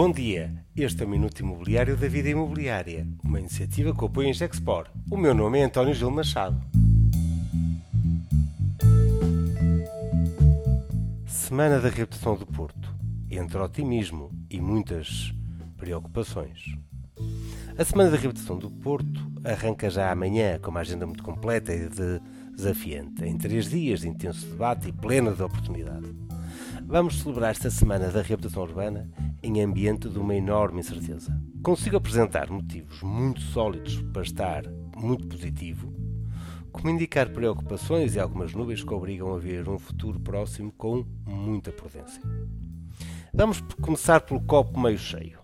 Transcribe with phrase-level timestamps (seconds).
[0.00, 4.32] Bom dia, este é o Minuto Imobiliário da Vida Imobiliária, uma iniciativa que apoia em
[4.32, 4.86] Gexpor.
[5.10, 6.56] O meu nome é António Gil Machado.
[11.26, 12.94] Semana da Reputação do Porto,
[13.28, 15.34] entre otimismo e muitas
[15.76, 16.76] preocupações.
[17.76, 21.88] A Semana da Reputação do Porto arranca já amanhã com uma agenda muito completa e
[22.54, 26.06] desafiante, em três dias de intenso debate e plena de oportunidade.
[26.86, 29.10] Vamos celebrar esta Semana da Reputação Urbana
[29.48, 31.34] em ambiente de uma enorme incerteza.
[31.62, 35.90] Consigo apresentar motivos muito sólidos para estar muito positivo,
[36.70, 41.72] como indicar preocupações e algumas nuvens que obrigam a ver um futuro próximo com muita
[41.72, 42.22] prudência.
[43.32, 45.38] Vamos começar pelo copo meio cheio.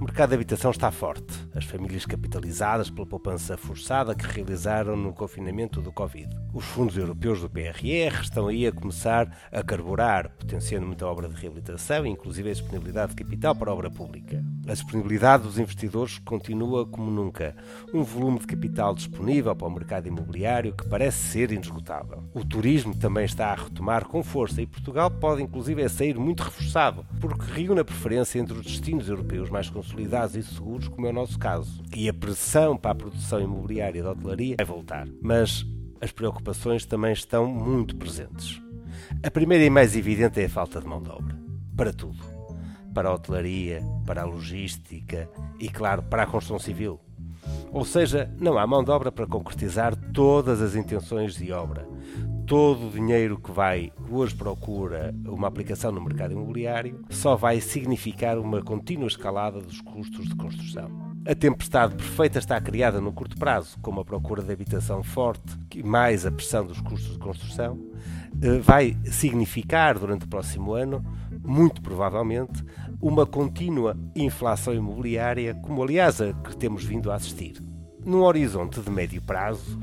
[0.00, 1.45] O mercado de habitação está forte.
[1.56, 6.28] As famílias capitalizadas pela poupança forçada que realizaram no confinamento do Covid.
[6.52, 11.34] Os fundos europeus do PRR estão aí a começar a carburar, potenciando muita obra de
[11.34, 14.44] reabilitação e inclusive a disponibilidade de capital para obra pública.
[14.68, 17.56] A disponibilidade dos investidores continua como nunca.
[17.94, 22.22] Um volume de capital disponível para o mercado imobiliário que parece ser inesgotável.
[22.34, 27.06] O turismo também está a retomar com força e Portugal pode inclusive sair muito reforçado,
[27.18, 31.14] porque reúne a preferência entre os destinos europeus mais consolidados e seguros, como é o
[31.14, 31.45] nosso caso.
[31.94, 35.06] E a pressão para a produção imobiliária da hotelaria vai voltar.
[35.22, 35.64] Mas
[36.00, 38.60] as preocupações também estão muito presentes.
[39.22, 41.36] A primeira e mais evidente é a falta de mão de obra.
[41.76, 42.18] Para tudo.
[42.92, 45.28] Para a hotelaria, para a logística
[45.60, 47.00] e, claro, para a construção civil.
[47.70, 51.86] Ou seja, não há mão de obra para concretizar todas as intenções de obra,
[52.46, 57.60] todo o dinheiro que vai, que hoje procura uma aplicação no mercado imobiliário, só vai
[57.60, 61.05] significar uma contínua escalada dos custos de construção.
[61.28, 66.24] A tempestade perfeita está criada no curto prazo, com uma procura de habitação forte, mais
[66.24, 67.76] a pressão dos custos de construção,
[68.40, 71.04] eh, vai significar durante o próximo ano,
[71.44, 72.64] muito provavelmente,
[73.02, 77.60] uma contínua inflação imobiliária, como aliás a que temos vindo a assistir.
[78.04, 79.80] Num horizonte de médio prazo,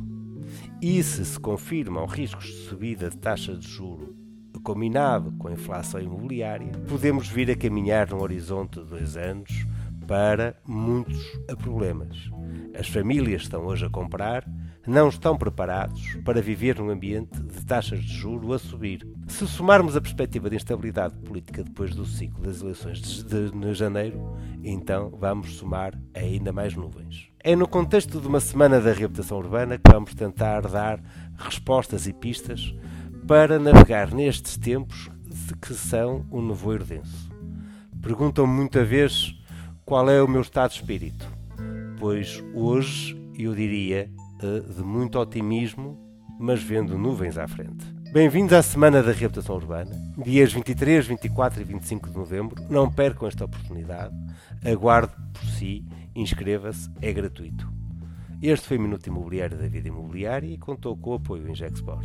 [0.81, 4.15] e se se confirmam riscos de subida de taxa de juro
[4.63, 9.67] combinado com a inflação imobiliária, podemos vir a caminhar num horizonte de dois anos
[10.07, 11.19] para muitos
[11.57, 12.29] problemas.
[12.77, 14.45] As famílias estão hoje a comprar,
[14.85, 19.07] não estão preparados para viver num ambiente de taxas de juro a subir.
[19.27, 24.35] Se somarmos a perspectiva de instabilidade política depois do ciclo das eleições de, de, janeiro,
[24.63, 27.29] então vamos somar ainda mais nuvens.
[27.39, 31.01] É no contexto de uma semana da reabilitação urbana que vamos tentar dar
[31.37, 32.75] respostas e pistas
[33.27, 35.09] para navegar nestes tempos
[35.61, 37.31] que são um nevoeiro denso.
[38.01, 39.33] Perguntam-me muita vez
[39.93, 41.29] qual é o meu estado de espírito,
[41.99, 44.09] pois hoje eu diria
[44.41, 45.99] eh, de muito otimismo,
[46.39, 47.85] mas vendo nuvens à frente.
[48.11, 52.55] Bem-vindos à Semana da Reabilitação Urbana, dias 23, 24 e 25 de novembro.
[52.71, 54.15] Não percam esta oportunidade,
[54.65, 57.71] aguarde por si inscreva-se, é gratuito.
[58.41, 62.03] Este foi o Minuto Imobiliário da Vida Imobiliária e contou com o apoio em Gexport.